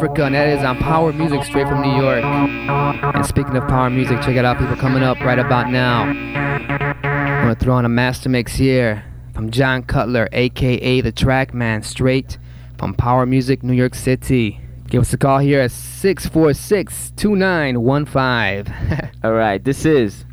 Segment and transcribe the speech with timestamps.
[0.00, 2.24] Africa, and that is on Power Music straight from New York.
[2.24, 6.04] And speaking of Power Music, check it out, people coming up right about now.
[6.04, 12.38] I'm gonna throw on a master mix here from Jon Cutler, aka the Trackman, straight
[12.78, 14.58] from Power Music, New York City.
[14.88, 19.10] Give us a call here at 646 2915.
[19.22, 20.24] All right, this is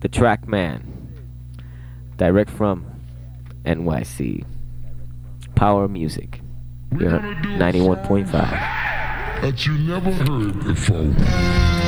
[0.00, 0.82] the Trackman,
[2.18, 2.84] direct from
[3.64, 4.44] NYC.
[5.54, 6.42] Power Music.
[6.92, 6.98] On
[7.58, 8.30] 91.5.
[9.42, 11.79] that you never heard before.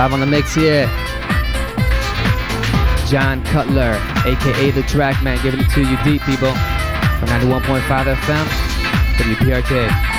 [0.00, 0.86] Live on the mix here.
[3.06, 6.54] Jon Cutler, aka the Trackman, giving it to you deep, people.
[7.18, 8.46] From 91.5 FM,
[9.18, 10.09] WPRK.